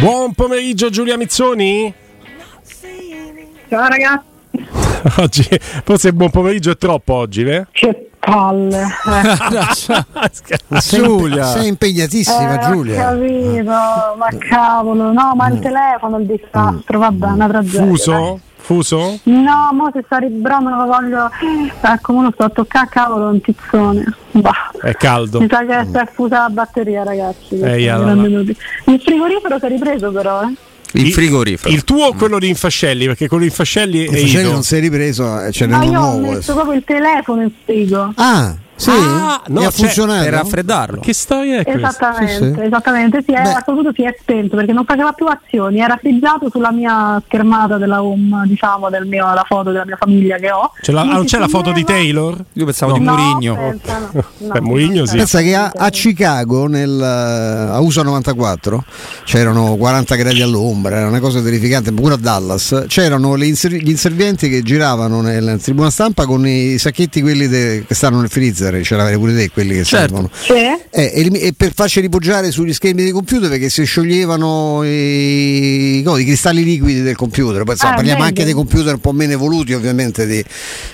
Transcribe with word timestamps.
Buon 0.00 0.32
pomeriggio 0.34 0.90
Giulia 0.90 1.16
Mizzoni. 1.16 1.92
Ciao 3.68 3.88
ragazzi. 3.88 4.26
Oggi, 5.20 5.48
forse 5.84 6.12
buon 6.12 6.30
pomeriggio 6.30 6.70
è 6.70 6.76
troppo 6.76 7.14
oggi, 7.14 7.42
eh? 7.42 7.66
Che 7.70 8.10
palle. 8.18 8.82
Eh. 8.82 10.78
Giulia. 10.80 11.44
Sei 11.44 11.68
impegnatissima, 11.68 12.60
Eh, 12.60 12.72
Giulia. 12.72 13.08
Ho 13.08 13.18
capito, 13.18 13.62
ma 13.64 14.28
cavolo, 14.38 15.12
no, 15.12 15.34
ma 15.34 15.48
il 15.48 15.58
telefono 15.60 16.16
è 16.16 16.20
il 16.20 16.26
disastro, 16.26 16.98
vabbè, 16.98 17.26
una 17.26 17.48
tragedia. 17.48 17.86
Fuso? 17.86 18.40
Fuso? 18.68 19.18
No, 19.22 19.70
mo 19.72 19.90
se 19.94 20.02
sta 20.04 20.18
ribrando 20.18 20.68
lo 20.68 20.84
voglio. 20.84 21.30
Ecco, 21.80 22.20
lo 22.20 22.30
sto 22.34 22.44
a 22.44 22.48
toccare 22.50 22.84
a 22.84 22.88
cavolo 22.90 23.28
un 23.30 23.40
tizzone. 23.40 24.04
Bah. 24.32 24.70
È 24.82 24.92
caldo. 24.92 25.40
Mi 25.40 25.48
sa 25.48 25.64
che 25.64 25.86
si 25.90 25.96
è 25.96 26.06
fusa 26.12 26.40
la 26.40 26.48
batteria, 26.50 27.02
ragazzi. 27.02 27.54
Minuti. 27.54 28.54
Il 28.84 29.00
frigorifero 29.00 29.58
si 29.58 29.64
è 29.64 29.68
ripreso 29.68 30.12
però, 30.12 30.42
eh. 30.42 30.52
Il 30.92 31.12
frigorifero. 31.14 31.72
Il 31.72 31.82
tuo 31.84 32.08
o 32.08 32.12
quello 32.12 32.38
di 32.38 32.48
Infascelli? 32.48 33.06
Perché 33.06 33.26
quello 33.26 33.44
di 33.44 33.48
Infascelli 33.48 34.02
Ido. 34.02 34.50
non 34.50 34.62
si 34.62 34.76
è 34.76 34.80
ripreso, 34.80 35.40
eh, 35.40 35.50
ce 35.50 35.64
n'è 35.64 35.72
Ma 35.72 35.84
uno 35.84 35.90
io 35.90 36.00
ho 36.00 36.18
nuovo. 36.18 36.32
messo 36.32 36.52
proprio 36.52 36.74
il 36.74 36.84
telefono 36.84 37.42
in 37.42 37.50
frigo. 37.64 38.12
Ah, 38.16 38.54
sì? 38.78 38.90
Ah, 38.90 39.42
no, 39.48 39.60
ha 39.60 39.62
cioè, 39.64 39.72
funzionato? 39.72 40.24
Per 40.24 40.32
raffreddarlo. 40.32 41.00
Che 41.00 41.12
storia 41.12 41.60
è 41.60 41.64
questa? 41.64 41.88
Esattamente, 41.88 42.32
Sì, 42.48 42.54
sì. 42.54 42.60
esattamente, 42.66 43.18
sì, 43.26 43.32
Beh. 43.32 43.38
a 43.52 43.62
quel 43.62 43.76
punto 43.76 43.92
si 43.94 44.02
è 44.04 44.16
spento 44.20 44.56
perché 44.56 44.72
non 44.72 44.84
faceva 44.84 45.12
più 45.12 45.26
azioni, 45.26 45.80
era 45.80 45.96
friggiato 45.96 46.48
sulla 46.50 46.70
mia 46.72 47.20
schermata 47.26 47.76
della 47.76 48.02
home, 48.02 48.44
diciamo, 48.46 48.88
del 48.88 49.06
mio, 49.06 49.32
la 49.34 49.44
foto 49.46 49.70
della 49.72 49.84
mia 49.84 49.96
famiglia 49.98 50.36
che 50.36 50.50
ho. 50.50 50.70
L'ha- 50.86 51.00
ah, 51.00 51.04
non 51.04 51.24
c'è 51.24 51.38
la 51.38 51.48
foto 51.48 51.72
di 51.72 51.84
Taylor? 51.84 52.36
Io 52.52 52.64
pensavo 52.64 52.92
di 52.92 53.00
No, 53.00 53.16
Murigno. 53.16 53.54
pensa, 53.56 53.98
no, 53.98 54.10
no, 54.38 54.52
Beh, 54.52 54.60
Mourinho 54.60 55.06
sì. 55.06 55.16
Pensa 55.16 55.40
che 55.40 55.54
a, 55.54 55.72
a 55.74 55.88
Chicago, 55.90 56.66
nel, 56.66 57.00
eh, 57.00 57.72
a 57.74 57.80
USA 57.80 58.02
94, 58.02 58.84
c'erano 59.24 59.76
40 59.76 60.14
gradi 60.14 60.40
all'ombra, 60.42 60.96
era 60.98 61.08
una 61.08 61.20
cosa 61.20 61.40
terrificante, 61.42 61.92
pure 61.92 62.14
a 62.14 62.16
Dallas, 62.16 62.84
c'erano 62.86 63.36
inser- 63.42 63.72
gli 63.82 63.90
inservienti 63.90 64.48
che 64.48 64.62
giravano 64.62 65.20
nel, 65.20 65.42
nel 65.44 65.60
tribuna 65.62 65.90
stampa 65.90 66.26
con 66.26 66.46
i 66.46 66.78
sacchetti 66.78 67.20
quelli 67.20 67.48
de- 67.48 67.84
che 67.86 67.94
stanno 67.94 68.20
nel 68.20 68.28
freezer, 68.28 68.67
ce 68.82 68.96
l'avete 68.96 69.16
pure 69.18 69.34
te 69.34 69.50
quelli 69.50 69.74
che 69.74 69.84
Certo. 69.84 70.14
servono. 70.14 70.30
Eh, 70.90 71.12
e, 71.14 71.30
e 71.46 71.52
per 71.56 71.72
farci 71.74 72.00
ripoggiare 72.00 72.50
sugli 72.50 72.72
schermi 72.72 73.02
dei 73.02 73.10
computer 73.12 73.48
perché 73.48 73.68
si 73.70 73.84
scioglievano 73.84 74.82
i, 74.84 76.02
no, 76.04 76.16
i 76.16 76.24
cristalli 76.24 76.64
liquidi 76.64 77.02
del 77.02 77.16
computer. 77.16 77.62
Poi 77.64 77.74
insomma, 77.74 77.92
Ah, 77.92 77.96
parliamo 77.96 78.18
vedi. 78.18 78.28
anche 78.30 78.44
dei 78.44 78.52
computer 78.54 78.94
un 78.94 79.00
po' 79.00 79.12
meno 79.12 79.32
evoluti, 79.32 79.72
ovviamente, 79.72 80.26
di- 80.26 80.44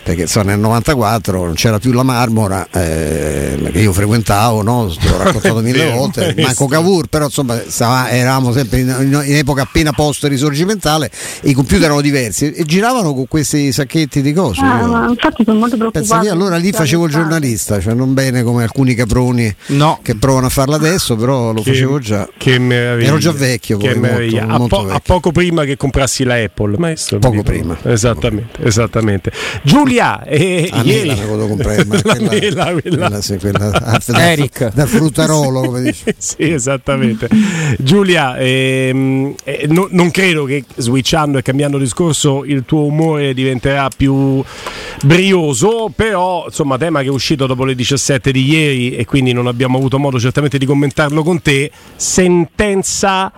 perché 0.03 0.23
insomma, 0.23 0.51
nel 0.53 0.59
94 0.61 1.45
non 1.45 1.55
c'era 1.55 1.79
più 1.79 1.93
la 1.93 2.03
marmora 2.03 2.67
eh, 2.73 3.71
che 3.73 3.79
io 3.81 3.93
frequentavo, 3.93 4.63
no? 4.63 4.85
l'ho 4.85 5.17
raccontato 5.23 5.61
mille 5.63 5.91
volte, 5.93 6.35
manco? 6.39 6.67
Cavour, 6.67 7.07
però 7.09 7.25
insomma 7.27 7.61
stava- 7.67 8.11
eravamo 8.11 8.53
sempre 8.53 8.81
in, 8.81 8.95
in- 9.01 9.23
in 9.27 9.37
epoca 9.37 9.63
appena 9.63 9.93
post 9.93 10.25
risorgimentale 10.25 11.11
e 11.41 11.51
i 11.51 11.53
computer 11.53 11.85
erano 11.85 12.01
diversi 12.01 12.51
e 12.53 12.65
giravano 12.65 13.15
con 13.15 13.27
questi 13.29 13.73
sacchetti 13.73 14.21
di 14.23 14.33
cose. 14.33 14.61
Ah, 14.63 15.07
infatti 15.09 15.45
sono 15.45 15.59
molto 15.59 15.77
preoccupata. 15.77 15.91
Pensa 15.99 16.21
che 16.21 16.29
allora 16.29 16.57
lì 16.57 16.73
facevo 16.73 17.05
il 17.07 17.11
giornalista, 17.13 17.64
cioè 17.81 17.95
non 17.95 18.15
bene 18.15 18.43
come 18.43 18.63
alcuni 18.63 18.95
caproni 18.95 19.55
No. 19.69 19.99
che 20.03 20.17
provano 20.17 20.47
a 20.47 20.51
farlo 20.51 20.75
adesso, 20.75 21.17
però 21.17 21.53
lo 21.53 21.63
Che- 21.63 21.71
facevo 21.73 21.99
già. 21.99 22.29
Che 22.37 22.59
meraviglia. 22.59 23.09
Ero 23.09 23.19
già 23.19 23.33
vecchio 23.33 23.79
poi, 23.79 23.95
molto- 23.99 24.39
a, 24.39 24.47
molto 24.59 24.67
po- 24.67 24.83
a 24.83 24.85
vecchio. 24.85 25.01
poco 25.05 25.33
prima 25.33 25.65
che 25.65 25.77
comprassi 25.77 26.25
la 26.25 26.35
Apple, 26.35 26.77
maestro. 26.79 27.19
Poco 27.19 27.43
prima. 27.43 27.77
Esattamente, 27.85 28.63
esattamente. 28.65 29.31
Giulia, 29.63 30.23
eh, 30.25 30.69
A 30.73 30.83
ieri... 30.83 31.09
Mela 31.09 31.25
ma 31.25 31.37
la 31.37 32.17
quella- 32.17 32.31
mela, 32.31 32.65
quella- 32.73 32.81
quella 32.81 33.21
sì, 33.23 33.37
quella- 33.39 33.71
da- 33.71 34.31
Eric. 34.33 34.73
da 34.75 34.87
fruttarolo, 34.87 35.61
come 35.63 35.83
dice. 35.83 36.15
sì, 36.19 36.51
esattamente. 36.53 37.29
Giulia, 37.79 38.37
ehm, 38.37 39.35
eh, 39.45 39.67
no- 39.69 39.89
non 39.91 40.11
credo 40.11 40.45
che 40.45 40.65
switchando 40.77 41.39
e 41.39 41.43
cambiando 41.43 41.79
discorso 41.79 42.45
il 42.45 42.65
tuo 42.67 42.85
umore 42.85 43.33
diventerà 43.35 43.89
più 43.95 44.43
brioso, 45.03 45.93
però 45.95 46.45
insomma 46.47 46.77
tema 46.79 47.01
che 47.01 47.07
è 47.07 47.11
uscito 47.11 47.47
dopo 47.47 47.54
le 47.63 47.77
17 47.77 48.33
di 48.33 48.45
ieri 48.51 48.97
e 48.97 49.05
quindi 49.05 49.33
non 49.33 49.47
abbiamo 49.47 49.79
avuto 49.79 50.01
modo 50.01 50.19
certamente 50.19 50.59
di 50.59 50.67
commentarlo 50.67 51.23
con 51.23 51.41
te, 51.41 51.71
sentenza 51.95 53.31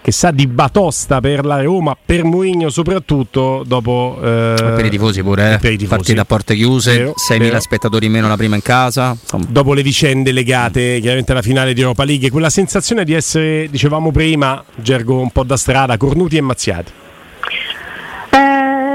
che 0.00 0.12
sa 0.12 0.30
di 0.30 0.46
batosta 0.46 1.20
per 1.22 1.46
la 1.46 1.62
Roma, 1.62 1.96
per 2.04 2.24
Mourinho 2.24 2.68
soprattutto 2.68 3.64
dopo... 3.66 4.18
eh, 4.22 4.54
Per 4.76 4.84
i 4.84 4.90
tifosi 4.90 5.22
pure, 5.22 5.54
eh. 5.54 5.58
per 5.58 5.72
i 5.72 5.78
tifosi. 5.78 5.96
Partita 5.96 6.20
a 6.20 6.24
porte 6.26 6.54
chiuse, 6.54 6.98
Vero, 6.98 7.14
6.000 7.16 7.38
vero. 7.38 7.60
spettatori 7.60 8.04
in 8.06 8.12
meno 8.12 8.28
la 8.28 8.36
prima 8.36 8.54
in 8.54 8.60
casa. 8.60 9.16
Insomma, 9.18 9.46
dopo 9.48 9.72
le 9.72 9.82
vicende 9.82 10.30
legate 10.30 10.98
chiaramente 11.00 11.32
alla 11.32 11.40
finale 11.40 11.72
di 11.72 11.80
Europa 11.80 12.04
League, 12.04 12.28
quella 12.30 12.50
sensazione 12.50 13.02
di 13.04 13.14
essere, 13.14 13.66
dicevamo 13.70 14.12
prima, 14.12 14.62
gergo 14.76 15.18
un 15.18 15.30
po' 15.30 15.42
da 15.42 15.56
strada, 15.56 15.96
cornuti 15.96 16.36
e 16.36 16.40
mazziati. 16.42 16.92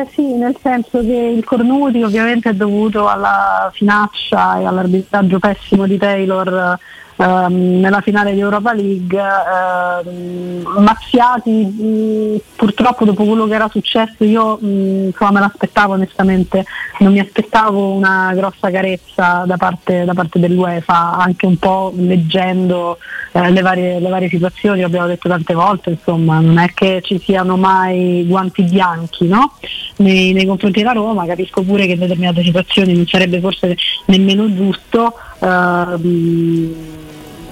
Sì, 0.08 0.34
nel 0.36 0.56
senso 0.62 1.00
che 1.02 1.14
il 1.14 1.44
Cornuti 1.44 2.02
ovviamente 2.02 2.50
è 2.50 2.54
dovuto 2.54 3.08
alla 3.08 3.70
finaccia 3.74 4.60
e 4.60 4.66
all'arbitraggio 4.66 5.40
pessimo 5.40 5.86
di 5.86 5.98
Taylor 5.98 6.78
ehm, 7.16 7.80
nella 7.80 8.02
finale 8.02 8.34
di 8.34 8.40
Europa 8.40 8.74
League. 8.74 9.20
ehm, 9.20 10.64
mazziati 10.80 11.66
mh, 11.66 12.42
purtroppo 12.56 13.06
dopo 13.06 13.26
quello 13.26 13.46
che 13.48 13.54
era 13.56 13.68
successo 13.70 14.24
io 14.24 14.58
mh, 14.58 15.12
me 15.32 15.40
l'aspettavo 15.40 15.94
onestamente, 15.94 16.66
non 17.00 17.12
mi 17.12 17.20
aspettavo 17.20 17.94
una 17.94 18.32
grossa 18.34 18.72
carezza 18.72 19.44
da 19.46 19.58
parte, 19.58 20.06
da 20.06 20.14
parte 20.14 20.40
dell'UEFA, 20.40 21.18
anche 21.18 21.46
un 21.46 21.58
po' 21.58 21.94
leggendo 21.96 22.98
eh, 23.32 23.52
le, 23.52 23.62
varie, 23.62 24.00
le 24.00 24.10
varie 24.10 24.30
situazioni, 24.30 24.82
l'abbiamo 24.82 25.08
detto 25.08 25.28
tante 25.30 25.54
volte, 25.54 25.92
insomma, 25.92 26.40
non 26.40 26.58
è 26.58 26.74
che 26.74 27.02
ci 27.04 27.20
siano 27.20 27.58
mai 27.58 28.26
guanti 28.28 28.64
bianchi 28.64 29.28
no? 29.28 29.54
Nei, 30.00 30.34
nei 30.34 30.46
confronti 30.46 30.80
della 30.80 30.92
Roma, 30.92 31.26
capisco 31.26 31.62
pure 31.62 31.86
che 31.86 31.94
in 31.94 32.00
determinate 32.00 32.44
situazioni 32.44 32.94
non 32.94 33.08
sarebbe 33.08 33.40
forse 33.40 33.76
nemmeno 34.06 34.54
giusto. 34.54 35.14
ehm, 35.40 36.98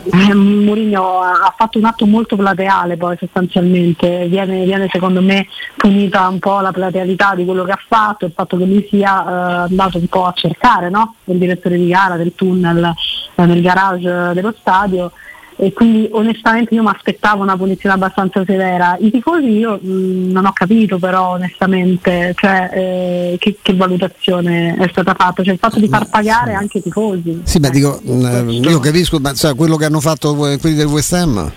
eh, 0.09 0.33
Mourinho 0.33 1.19
ha 1.19 1.53
fatto 1.57 1.77
un 1.77 1.83
atto 1.83 2.05
molto 2.05 2.37
plateale 2.37 2.95
poi 2.95 3.17
sostanzialmente, 3.17 4.27
viene, 4.27 4.63
viene 4.63 4.87
secondo 4.89 5.21
me 5.21 5.47
punita 5.75 6.29
un 6.29 6.39
po' 6.39 6.61
la 6.61 6.71
platealità 6.71 7.35
di 7.35 7.43
quello 7.43 7.65
che 7.65 7.71
ha 7.71 7.79
fatto, 7.85 8.25
il 8.25 8.31
fatto 8.33 8.55
che 8.55 8.65
lui 8.65 8.87
sia 8.89 9.21
eh, 9.21 9.69
andato 9.69 9.97
un 9.97 10.07
po' 10.07 10.25
a 10.25 10.33
cercare 10.33 10.89
no? 10.89 11.15
il 11.25 11.37
direttore 11.37 11.75
di 11.75 11.87
gara 11.87 12.15
del 12.15 12.33
tunnel 12.35 12.93
eh, 13.35 13.45
nel 13.45 13.61
garage 13.61 14.31
dello 14.33 14.53
stadio 14.57 15.11
e 15.59 15.73
quindi 15.73 16.07
onestamente 16.11 16.73
io 16.75 16.83
mi 16.83 16.89
aspettavo 16.93 17.41
una 17.41 17.57
punizione 17.57 17.95
abbastanza 17.95 18.43
severa. 18.45 18.95
I 18.99 19.09
tifosi 19.11 19.47
io 19.49 19.79
mh, 19.81 20.31
non 20.31 20.45
ho 20.45 20.53
capito 20.53 20.99
però 20.99 21.31
onestamente 21.31 22.33
cioè, 22.35 22.69
eh, 22.73 23.35
che, 23.39 23.57
che 23.61 23.73
valutazione 23.75 24.75
è 24.75 24.87
stata 24.91 25.15
fatta, 25.17 25.43
cioè 25.43 25.53
il 25.53 25.59
fatto 25.59 25.79
di 25.79 25.87
far 25.87 26.07
pagare 26.09 26.53
anche 26.53 26.77
i 26.77 26.81
tifosi. 26.83 27.41
Sì, 27.43 27.59
ma 27.59 27.67
Eh, 27.67 27.71
dico, 27.71 27.99
mh, 28.03 28.63
io 28.63 28.79
capisco, 28.79 29.19
ma 29.19 29.33
sai, 29.33 29.55
quello 29.55 29.75
che 29.77 29.85
hanno 29.85 29.99
fatto 29.99 30.35
que- 30.35 30.57
quelli 30.59 30.75
del 30.75 30.87
West 30.87 31.13
Ham. 31.13 31.51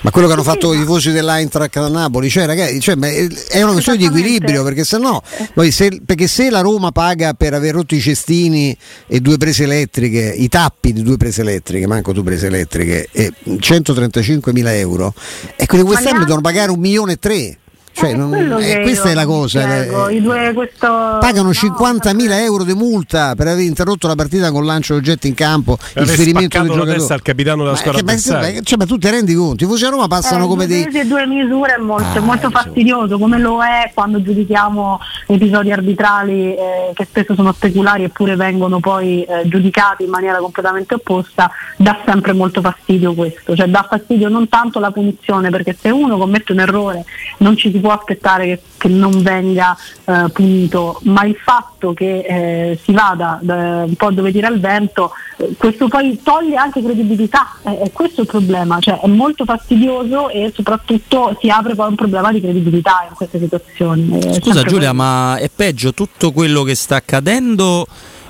Ma 0.00 0.10
quello 0.10 0.26
che 0.28 0.32
hanno 0.34 0.42
Sì, 0.42 0.48
fatto 0.48 0.68
ma- 0.68 0.74
i 0.74 0.78
tifosi 0.78 1.10
dell'Eintracht 1.10 1.74
da 1.78 1.88
Napoli, 1.88 2.30
cioè 2.30 2.46
ragazzi, 2.46 2.78
cioè, 2.80 2.96
è 2.96 3.62
una 3.62 3.72
questione 3.72 3.98
di 3.98 4.04
equilibrio, 4.04 4.62
perché 4.62 4.84
se 4.84 4.98
no, 4.98 5.22
poi 5.54 5.70
se, 5.72 6.00
perché 6.04 6.26
se 6.28 6.50
la 6.50 6.60
Roma 6.60 6.92
paga 6.92 7.34
per 7.34 7.54
aver 7.54 7.74
rotto 7.74 7.94
i 7.94 8.00
cestini 8.00 8.76
e 9.06 9.20
due 9.20 9.36
prese 9.38 9.64
elettriche, 9.64 10.32
i 10.36 10.48
tappi 10.48 10.92
di 10.92 11.02
due 11.02 11.16
prese 11.16 11.40
elettriche, 11.40 11.86
manco 11.86 12.12
due 12.12 12.22
prese 12.22 12.46
elettriche, 12.46 13.08
e 13.10 13.32
135 13.58 14.52
mila 14.52 14.74
euro, 14.74 15.12
e 15.56 15.66
quelli 15.66 15.84
neanche- 15.84 16.18
devono 16.20 16.40
pagare 16.40 16.70
un 16.70 16.78
milione 16.78 17.12
e 17.12 17.16
tre. 17.18 17.58
Cioè, 17.98 18.10
Eh, 18.10 18.14
non- 18.14 18.32
eh, 18.62 18.82
questa 18.82 19.10
è 19.10 19.14
la 19.14 19.26
cosa. 19.26 19.60
spiego, 19.60 20.06
eh, 20.06 20.20
due- 20.20 20.52
questo- 20.54 20.86
Pagano 20.86 21.48
no, 21.48 21.52
50.000 21.52 22.40
euro 22.42 22.62
di 22.62 22.74
multa 22.74 23.34
per 23.34 23.48
aver 23.48 23.64
interrotto 23.64 24.06
la 24.06 24.14
partita 24.14 24.52
con 24.52 24.64
lancio 24.64 24.92
di 24.92 25.00
oggetti 25.00 25.26
in 25.26 25.34
campo, 25.34 25.76
il 25.96 26.02
Aver 26.02 26.14
ferimento 26.14 26.58
del 26.58 26.68
giocatore. 26.68 26.92
testa 26.94 27.14
al 27.14 27.22
capitano 27.22 27.58
della 27.62 27.70
Ma 27.72 27.76
squadra 27.76 27.98
che- 28.00 28.04
ma- 28.06 28.12
avversaria. 28.12 28.52
ma- 28.54 28.60
cioè, 28.62 28.78
ma 28.78 28.86
tu 28.86 28.98
ti 28.98 29.10
rendi 29.10 29.34
conto? 29.34 29.54
I 29.54 29.56
tifosi 29.66 29.84
a 29.84 29.88
Roma 29.88 30.06
passano 30.06 30.44
Eh, 30.44 30.48
come 30.48 30.66
due 30.68 30.88
dei. 30.90 31.06
due 31.08 31.26
misure 31.26 31.74
è 31.74 31.78
molto, 31.78 32.18
Ah, 32.18 32.20
molto 32.20 32.46
insomma. 32.46 32.62
fastidioso, 32.62 33.18
come 33.18 33.38
lo 33.38 33.62
è 33.64 33.90
quando 33.92 34.22
giudichiamo 34.22 35.00
episodi 35.26 35.72
arbitrali 35.72 36.54
eh, 36.54 36.90
che 36.94 37.04
spesso 37.04 37.34
sono 37.34 37.52
speculari 37.52 38.04
eppure 38.04 38.36
vengono 38.36 38.78
poi 38.78 39.22
eh, 39.24 39.42
giudicati 39.48 40.04
in 40.04 40.10
maniera 40.10 40.38
completamente 40.38 40.94
opposta, 40.94 41.50
dà 41.76 41.98
sempre 42.06 42.32
molto 42.32 42.60
fastidio 42.60 43.12
questo, 43.14 43.56
cioè 43.56 43.66
dà 43.66 43.84
fastidio 43.88 44.28
non 44.28 44.48
tanto 44.48 44.78
la 44.78 44.92
punizione, 44.92 45.50
perché 45.50 45.76
se 45.78 45.90
uno 45.90 46.16
commette 46.16 46.52
un 46.52 46.60
errore 46.60 47.04
non 47.38 47.56
ci 47.56 47.70
si 47.72 47.78
può 47.78 47.86
aspettare 47.90 48.46
che, 48.46 48.60
che 48.76 48.88
non 48.88 49.22
venga 49.22 49.76
eh, 50.04 50.26
punito, 50.32 51.00
ma 51.04 51.24
il 51.24 51.36
fatto 51.36 51.92
che 51.92 52.18
eh, 52.20 52.78
si 52.82 52.92
vada 52.92 53.38
da- 53.42 53.84
un 53.86 53.94
po' 53.94 54.10
dove 54.10 54.32
tira 54.32 54.48
il 54.48 54.60
vento, 54.60 55.12
eh, 55.36 55.54
questo 55.56 55.88
poi 55.88 56.20
toglie 56.22 56.56
anche 56.56 56.82
credibilità, 56.82 57.56
eh, 57.64 57.80
è 57.80 57.92
questo 57.92 58.22
il 58.22 58.26
problema, 58.26 58.78
cioè 58.80 59.00
è 59.00 59.06
molto 59.06 59.44
fastidioso 59.44 60.28
e 60.28 60.52
soprattutto 60.54 61.36
si 61.40 61.48
apre 61.48 61.74
poi 61.74 61.88
un 61.88 61.94
problema 61.94 62.32
di 62.32 62.40
credibilità 62.40 63.06
in 63.08 63.14
queste 63.14 63.38
situazioni. 63.38 64.18
È 64.18 64.34
Scusa 64.34 64.62
Giulia, 64.62 64.90
quello. 64.90 65.02
ma 65.02 65.36
è 65.36 65.50
peggio 65.54 65.92
tutto 65.94 66.32
quello 66.32 66.62
che 66.62 66.74
sta 66.74 66.96
accadendo 66.96 67.86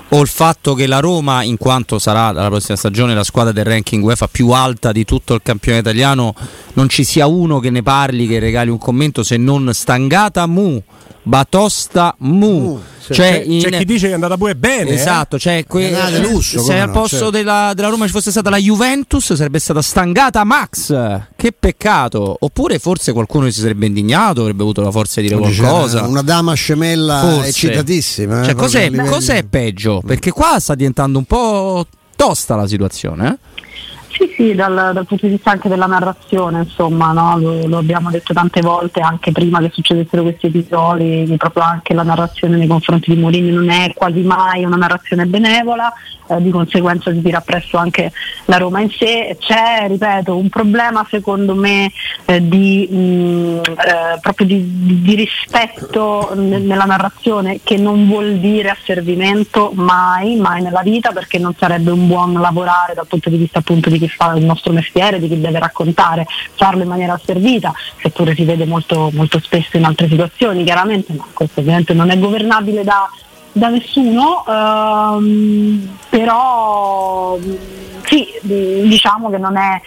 o 0.09 0.21
il 0.21 0.27
fatto 0.27 0.73
che 0.73 0.87
la 0.87 0.99
Roma, 0.99 1.43
in 1.43 1.57
quanto 1.57 1.99
sarà 1.99 2.31
la 2.31 2.47
prossima 2.47 2.77
stagione 2.77 3.13
la 3.13 3.23
squadra 3.23 3.51
del 3.51 3.65
ranking 3.65 4.03
UEFA 4.03 4.27
più 4.27 4.49
alta 4.49 4.91
di 4.91 5.05
tutto 5.05 5.35
il 5.35 5.41
campione 5.43 5.79
italiano, 5.79 6.33
non 6.73 6.89
ci 6.89 7.03
sia 7.03 7.27
uno 7.27 7.59
che 7.59 7.69
ne 7.69 7.83
parli, 7.83 8.27
che 8.27 8.39
regali 8.39 8.69
un 8.69 8.79
commento 8.79 9.21
se 9.23 9.37
non 9.37 9.69
stangata 9.73 10.47
mu, 10.47 10.81
batosta 11.29 12.15
mu. 12.19 12.79
Sì. 12.99 13.13
Cioè, 13.13 13.31
C'è, 13.31 13.43
in- 13.45 13.61
c'è 13.61 13.69
chi 13.77 13.85
dice 13.85 14.05
che 14.05 14.11
è 14.11 14.15
andata 14.15 14.37
pure 14.37 14.55
bene. 14.55 14.89
eh. 14.91 14.93
Esatto, 14.93 15.39
cioè 15.39 15.63
que- 15.67 15.95
lusso, 16.21 16.61
se 16.61 16.79
al 16.79 16.87
no, 16.87 16.93
posto 16.93 17.15
certo. 17.15 17.29
della, 17.31 17.71
della 17.73 17.87
Roma 17.87 18.05
ci 18.05 18.11
fosse 18.11 18.29
stata 18.29 18.49
la 18.51 18.57
Juventus 18.57 19.33
sarebbe 19.33 19.57
stata 19.59 19.81
stangata 19.81 20.43
Max. 20.43 20.93
Che 21.35 21.51
peccato. 21.51 22.35
Oppure 22.39 22.77
forse 22.77 23.11
qualcuno 23.13 23.49
si 23.49 23.61
sarebbe 23.61 23.85
indignato, 23.87 24.41
avrebbe 24.41 24.61
avuto 24.61 24.81
la 24.81 24.91
forza 24.91 25.21
di 25.21 25.27
dire 25.27 25.39
Oggi 25.39 25.59
qualcosa. 25.59 25.97
c'era 25.97 26.07
Una 26.09 26.21
dama 26.21 26.53
scemella 26.53 27.19
Forse. 27.19 27.47
eccitatissima. 27.49 28.41
eh, 28.41 28.43
Cioè, 28.45 28.55
proprio 28.55 28.89
cos'è, 28.91 29.09
cos'è 29.09 29.43
peggio? 29.43 30.03
Perché 30.05 30.31
qua 30.31 30.59
sta 30.59 30.75
diventando 30.75 31.17
un 31.17 31.25
po' 31.25 31.87
tosta 32.15 32.55
la 32.55 32.67
situazione. 32.67 33.27
Eh? 33.27 33.37
Sì, 34.19 34.33
sì, 34.35 34.53
dal, 34.53 34.91
dal 34.93 35.05
punto 35.05 35.27
di 35.27 35.31
vista 35.31 35.51
anche 35.51 35.69
della 35.69 35.85
narrazione, 35.85 36.63
insomma, 36.63 37.13
no? 37.13 37.37
lo, 37.39 37.65
lo 37.67 37.77
abbiamo 37.77 38.11
detto 38.11 38.33
tante 38.33 38.59
volte 38.59 38.99
anche 38.99 39.31
prima 39.31 39.59
che 39.59 39.69
succedessero 39.71 40.23
questi 40.23 40.47
episodi, 40.47 41.33
proprio 41.37 41.63
anche 41.63 41.93
la 41.93 42.03
narrazione 42.03 42.57
nei 42.57 42.67
confronti 42.67 43.13
di 43.13 43.21
Mourinho 43.21 43.55
non 43.61 43.69
è 43.69 43.93
quasi 43.95 44.19
mai 44.19 44.65
una 44.65 44.75
narrazione 44.75 45.25
benevola, 45.25 45.93
eh, 46.27 46.41
di 46.41 46.49
conseguenza 46.49 47.13
si 47.13 47.21
tira 47.21 47.37
appresso 47.37 47.77
anche 47.77 48.11
la 48.45 48.57
Roma 48.57 48.81
in 48.81 48.89
sé. 48.89 49.37
C'è, 49.39 49.85
ripeto, 49.87 50.35
un 50.35 50.49
problema 50.49 51.07
secondo 51.09 51.55
me 51.55 51.89
eh, 52.25 52.45
di, 52.45 52.89
mh, 52.91 53.61
eh, 53.69 54.19
proprio 54.19 54.47
di, 54.47 55.01
di- 55.01 55.15
rispetto 55.15 56.31
ne- 56.35 56.59
nella 56.59 56.83
narrazione 56.83 57.61
che 57.63 57.77
non 57.77 58.05
vuol 58.07 58.37
dire 58.39 58.69
asservimento 58.69 59.71
mai, 59.73 60.35
mai 60.35 60.61
nella 60.61 60.81
vita 60.81 61.11
perché 61.13 61.39
non 61.39 61.53
sarebbe 61.57 61.91
un 61.91 62.05
buon 62.05 62.33
lavorare 62.33 62.93
dal 62.93 63.07
punto 63.07 63.29
di 63.29 63.37
vista 63.37 63.59
appunto 63.59 63.89
di 63.89 63.97
chi 63.97 64.07
fa 64.09 64.33
il 64.33 64.43
nostro 64.43 64.73
mestiere, 64.73 65.19
di 65.19 65.27
chi 65.27 65.39
deve 65.39 65.59
raccontare, 65.59 66.25
farlo 66.55 66.83
in 66.83 66.89
maniera 66.89 67.13
asservita, 67.13 67.73
seppure 68.01 68.35
si 68.35 68.43
vede 68.43 68.65
molto, 68.65 69.09
molto 69.13 69.39
spesso 69.39 69.77
in 69.77 69.85
altre 69.85 70.07
situazioni 70.07 70.63
chiaramente, 70.63 71.13
ma 71.13 71.25
questo 71.33 71.61
ovviamente 71.61 71.93
non 71.93 72.09
è 72.09 72.19
governabile 72.19 72.83
da, 72.83 73.09
da 73.51 73.69
nessuno, 73.69 74.43
ehm, 74.47 75.97
però 76.09 77.37
sì, 78.05 78.27
diciamo 78.41 79.29
che 79.29 79.37
non 79.37 79.55
è, 79.57 79.81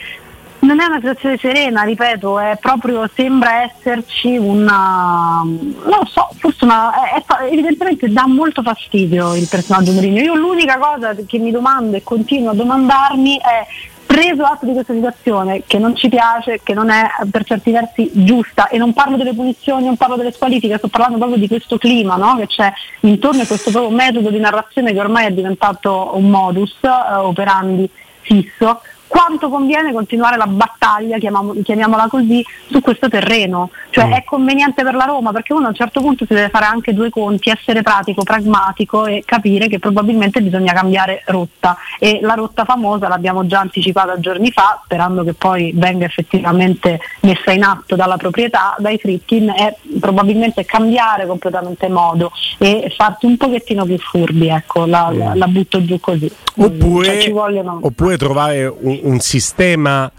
non 0.60 0.80
è 0.80 0.84
una 0.84 0.98
situazione 0.98 1.36
serena, 1.38 1.82
ripeto, 1.82 2.38
è 2.38 2.56
proprio, 2.60 3.08
sembra 3.14 3.62
esserci 3.64 4.36
una, 4.36 5.42
non 5.42 5.82
lo 5.84 6.06
so, 6.08 6.28
forse 6.38 6.64
una, 6.64 6.92
è- 6.92 7.25
è 7.25 7.50
evidentemente 7.50 8.08
dà 8.08 8.26
molto 8.26 8.62
fastidio 8.62 9.34
il 9.34 9.48
personaggio 9.48 9.92
Mourinho. 9.92 10.20
Io 10.20 10.34
l'unica 10.34 10.78
cosa 10.78 11.14
che 11.26 11.38
mi 11.38 11.50
domando 11.50 11.96
e 11.96 12.02
continuo 12.04 12.50
a 12.50 12.54
domandarmi 12.54 13.38
è 13.38 13.66
preso 14.12 14.44
atto 14.44 14.67
di 14.67 14.75
questa 14.75 14.93
situazione 14.93 15.62
che 15.67 15.79
non 15.79 15.97
ci 15.97 16.11
piace, 16.11 16.61
che 16.62 16.75
non 16.75 16.91
è 16.91 17.09
per 17.31 17.44
certi 17.44 17.70
versi 17.70 18.11
giusta 18.12 18.69
e 18.69 18.76
non 18.76 18.93
parlo 18.93 19.17
delle 19.17 19.32
punizioni, 19.32 19.87
non 19.87 19.97
parlo 19.97 20.17
delle 20.17 20.32
squalifiche, 20.32 20.76
sto 20.76 20.88
parlando 20.88 21.17
proprio 21.17 21.38
di 21.38 21.49
questo 21.49 21.79
clima 21.79 22.17
no? 22.17 22.37
che 22.37 22.47
c'è 22.47 22.70
intorno 23.00 23.41
a 23.41 23.47
questo 23.47 23.70
proprio 23.70 23.91
metodo 23.91 24.29
di 24.29 24.38
narrazione 24.38 24.93
che 24.93 25.00
ormai 25.00 25.29
è 25.29 25.31
diventato 25.31 26.11
un 26.12 26.29
modus 26.29 26.76
eh, 26.82 27.14
operandi 27.14 27.88
fisso. 28.20 28.82
Quanto 29.06 29.49
conviene 29.49 29.94
continuare 29.94 30.37
la 30.37 30.47
battaglia, 30.47 31.17
chiamiamo- 31.17 31.55
chiamiamola 31.62 32.09
così, 32.09 32.44
su 32.70 32.82
questo 32.82 33.09
terreno? 33.09 33.70
Cioè 33.92 34.06
Mm. 34.06 34.12
è 34.14 34.24
conveniente 34.24 34.82
per 34.82 34.94
la 34.94 35.04
Roma 35.04 35.32
perché 35.32 35.52
uno 35.52 35.66
a 35.66 35.68
un 35.68 35.74
certo 35.74 36.00
punto 36.00 36.24
si 36.26 36.32
deve 36.32 36.48
fare 36.48 36.64
anche 36.64 36.94
due 36.94 37.10
conti, 37.10 37.50
essere 37.50 37.82
pratico, 37.82 38.22
pragmatico 38.22 39.04
e 39.04 39.22
capire 39.24 39.68
che 39.68 39.78
probabilmente 39.78 40.40
bisogna 40.40 40.72
cambiare 40.72 41.22
rotta. 41.26 41.76
E 41.98 42.18
la 42.22 42.32
rotta 42.32 42.64
famosa 42.64 43.06
l'abbiamo 43.08 43.46
già 43.46 43.60
anticipata 43.60 44.18
giorni 44.18 44.50
fa, 44.50 44.80
sperando 44.84 45.22
che 45.24 45.34
poi 45.34 45.72
venga 45.74 46.06
effettivamente 46.06 47.00
messa 47.20 47.52
in 47.52 47.64
atto 47.64 47.94
dalla 47.94 48.16
proprietà, 48.16 48.74
dai 48.78 48.96
Fritkin, 48.98 49.52
è 49.54 49.76
probabilmente 50.00 50.64
cambiare 50.64 51.26
completamente 51.26 51.88
modo 51.90 52.32
e 52.58 52.90
farsi 52.96 53.26
un 53.26 53.36
pochettino 53.36 53.84
più 53.84 53.98
furbi, 53.98 54.48
ecco, 54.48 54.86
la, 54.86 55.10
la- 55.12 55.34
la 55.34 55.46
butto 55.48 55.84
giù 55.84 56.00
così. 56.00 56.30
Oppure, 56.56 57.04
Cioè, 57.06 57.20
ci 57.20 57.30
vogliono... 57.30 57.78
oppure 57.82 58.16
trovare 58.16 58.66
un, 58.66 59.00
un 59.02 59.18
sistema 59.20 60.10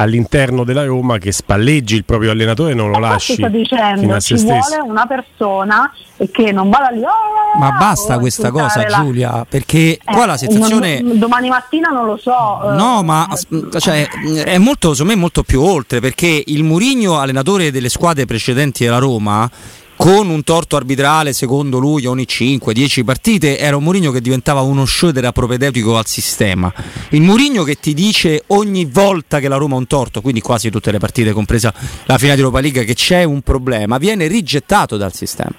all'interno 0.00 0.62
della 0.64 0.84
Roma 0.84 1.18
che 1.18 1.32
spalleggi 1.32 1.96
il 1.96 2.04
proprio 2.04 2.30
allenatore 2.30 2.70
e 2.70 2.74
non 2.74 2.90
lo 2.90 2.98
Ma 2.98 3.08
lasci 3.10 3.32
sto 3.34 3.46
fino 3.46 3.58
dicendo, 3.58 4.14
a 4.14 4.20
ci 4.20 4.38
se 4.38 4.44
vuole 4.44 4.62
stesso. 4.62 4.84
una 4.84 5.06
persona 5.06 5.92
e 6.16 6.30
che 6.30 6.52
non 6.52 6.70
vada 6.70 6.90
lì. 6.90 7.00
"Oh, 7.02 7.58
Ma 7.58 7.72
basta 7.72 8.18
questa 8.18 8.50
cosa, 8.50 8.86
la- 8.88 8.98
Giulia, 9.02 9.46
perché 9.48 9.92
Eh, 9.94 9.98
qua 10.04 10.26
la 10.26 10.36
situazione. 10.36 11.00
non- 11.00 11.18
domani 11.18 11.48
mattina 11.48 11.88
non 11.88 12.06
lo 12.06 12.16
so. 12.16 12.72
eh, 12.72 12.76
No, 12.76 13.02
ma 13.02 13.26
cioè, 13.78 14.08
è 14.44 14.58
molto, 14.58 14.92
secondo 14.92 15.14
me 15.14 15.18
molto 15.18 15.42
più 15.42 15.62
oltre 15.62 15.98
perché 16.00 16.42
il 16.46 16.62
Murigno, 16.62 17.18
allenatore 17.18 17.70
delle 17.72 17.88
squadre 17.88 18.24
precedenti 18.24 18.84
della 18.84 18.98
Roma, 18.98 19.50
con 19.98 20.30
un 20.30 20.44
torto 20.44 20.76
arbitrale 20.76 21.32
secondo 21.32 21.78
lui 21.78 22.06
ogni 22.06 22.22
5-10 22.22 23.02
partite, 23.02 23.58
era 23.58 23.76
un 23.76 23.82
Murigno 23.82 24.12
che 24.12 24.20
diventava 24.20 24.60
uno 24.60 24.86
show 24.86 25.10
era 25.12 25.32
propedeutico 25.32 25.98
al 25.98 26.06
sistema. 26.06 26.72
Il 27.10 27.22
Murigno 27.22 27.64
che 27.64 27.74
ti 27.80 27.94
dice 27.94 28.44
ogni 28.48 28.84
volta 28.84 29.40
che 29.40 29.48
la 29.48 29.56
Roma 29.56 29.74
ha 29.74 29.78
un 29.78 29.88
torto, 29.88 30.20
quindi 30.20 30.40
quasi 30.40 30.70
tutte 30.70 30.92
le 30.92 30.98
partite, 30.98 31.32
compresa 31.32 31.74
la 32.04 32.16
finale 32.16 32.36
di 32.36 32.42
Europa 32.42 32.60
League, 32.60 32.84
che 32.84 32.94
c'è 32.94 33.24
un 33.24 33.42
problema, 33.42 33.98
viene 33.98 34.28
rigettato 34.28 34.96
dal 34.96 35.12
sistema. 35.12 35.52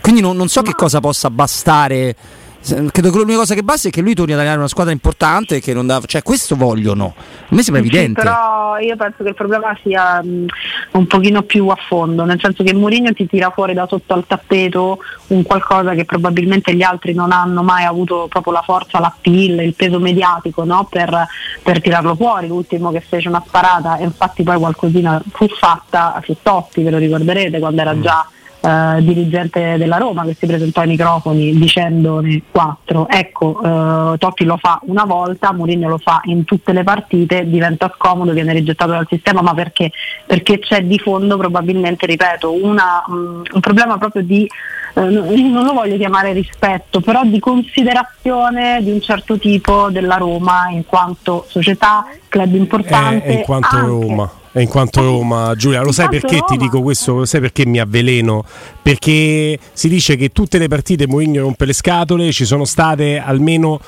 Quindi 0.00 0.22
non, 0.22 0.38
non 0.38 0.48
so 0.48 0.62
che 0.62 0.72
cosa 0.72 1.00
possa 1.00 1.28
bastare. 1.28 2.16
Credo 2.66 3.10
che 3.10 3.18
l'unica 3.18 3.38
cosa 3.38 3.54
che 3.54 3.62
basta 3.62 3.88
è 3.88 3.90
che 3.92 4.00
lui 4.00 4.14
torni 4.14 4.32
ad 4.32 4.38
allenare 4.38 4.58
una 4.58 4.68
squadra 4.68 4.92
importante. 4.92 5.60
Che 5.60 5.72
non 5.72 5.86
dà, 5.86 6.00
cioè, 6.04 6.22
questo 6.22 6.56
vogliono. 6.56 7.14
A 7.16 7.54
me 7.54 7.62
sembra 7.62 7.82
Sì, 7.82 7.88
evidente. 7.88 8.20
però 8.22 8.76
io 8.78 8.96
penso 8.96 9.22
che 9.22 9.28
il 9.28 9.34
problema 9.34 9.76
sia 9.82 10.20
mh, 10.22 10.46
un 10.92 11.06
pochino 11.06 11.42
più 11.42 11.68
a 11.68 11.76
fondo, 11.76 12.24
nel 12.24 12.40
senso 12.40 12.64
che 12.64 12.74
Mourinho 12.74 13.12
ti 13.12 13.26
tira 13.26 13.50
fuori 13.50 13.72
da 13.72 13.86
sotto 13.88 14.14
al 14.14 14.24
tappeto 14.26 14.98
un 15.28 15.44
qualcosa 15.44 15.94
che 15.94 16.04
probabilmente 16.04 16.74
gli 16.74 16.82
altri 16.82 17.14
non 17.14 17.30
hanno 17.30 17.62
mai 17.62 17.84
avuto 17.84 18.26
proprio 18.28 18.52
la 18.52 18.62
forza, 18.62 18.98
l'appeal, 18.98 19.60
il 19.60 19.74
peso 19.74 20.00
mediatico 20.00 20.64
no? 20.64 20.86
per, 20.90 21.26
per 21.62 21.80
tirarlo 21.80 22.16
fuori. 22.16 22.48
L'ultimo 22.48 22.90
che 22.90 23.00
fece 23.00 23.28
una 23.28 23.42
sparata 23.46 23.96
e 23.98 24.04
infatti 24.04 24.42
poi 24.42 24.58
qualcosina 24.58 25.22
fu 25.30 25.46
fatta 25.48 26.20
su 26.24 26.36
Totti, 26.42 26.82
ve 26.82 26.90
lo 26.90 26.98
ricorderete 26.98 27.58
quando 27.60 27.80
era 27.80 27.98
già 28.00 28.28
eh, 28.66 28.96
dirigente 29.02 29.76
della 29.78 29.96
Roma 29.96 30.24
che 30.24 30.34
si 30.34 30.46
presentò 30.46 30.80
ai 30.80 30.88
microfoni 30.88 31.56
dicendone 31.56 32.42
quattro. 32.50 33.08
Ecco, 33.08 33.60
eh, 33.62 34.18
Totti 34.18 34.44
lo 34.44 34.56
fa 34.56 34.80
una 34.86 35.04
volta, 35.04 35.52
Mourinho 35.52 35.88
lo 35.88 35.98
fa 35.98 36.20
in 36.24 36.44
tutte 36.44 36.72
le 36.72 36.82
partite, 36.82 37.48
diventa 37.48 37.92
scomodo, 37.94 38.32
viene 38.32 38.52
rigettato 38.52 38.90
dal 38.90 39.06
sistema, 39.08 39.40
ma 39.40 39.54
perché? 39.54 39.92
Perché 40.26 40.58
c'è 40.58 40.82
di 40.82 40.98
fondo 40.98 41.36
probabilmente, 41.36 42.06
ripeto, 42.06 42.52
una, 42.52 43.04
mh, 43.06 43.42
un 43.52 43.60
problema 43.60 43.98
proprio 43.98 44.22
di 44.22 44.48
eh, 44.94 45.00
non 45.00 45.64
lo 45.64 45.72
voglio 45.72 45.96
chiamare 45.96 46.32
rispetto, 46.32 47.00
però 47.00 47.22
di 47.24 47.38
considerazione 47.38 48.82
di 48.82 48.90
un 48.90 49.00
certo 49.00 49.38
tipo 49.38 49.90
della 49.90 50.16
Roma 50.16 50.68
in 50.70 50.86
quanto 50.86 51.44
società, 51.48 52.06
club 52.28 52.54
importante. 52.54 53.26
Eh, 53.26 53.32
in 53.34 53.42
quanto 53.42 53.76
anche- 53.76 53.86
Roma. 53.86 54.30
E 54.56 54.62
in 54.62 54.68
quanto 54.68 55.02
Roma, 55.02 55.54
Giulia, 55.54 55.82
lo 55.82 55.92
sai 55.92 56.08
perché 56.08 56.36
ti 56.36 56.54
Roma. 56.54 56.62
dico 56.62 56.80
questo? 56.80 57.12
Lo 57.12 57.24
sai 57.26 57.42
perché 57.42 57.66
mi 57.66 57.78
avveleno? 57.78 58.42
Perché 58.80 59.58
si 59.74 59.86
dice 59.86 60.16
che 60.16 60.30
tutte 60.30 60.56
le 60.56 60.66
partite 60.66 61.06
Mourinho 61.06 61.42
rompe 61.42 61.66
le 61.66 61.74
scatole, 61.74 62.32
ci 62.32 62.46
sono 62.46 62.64
state 62.64 63.18
almeno 63.18 63.78